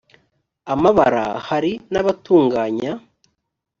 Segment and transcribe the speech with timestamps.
[0.73, 3.03] amabara hari n abatunganyaga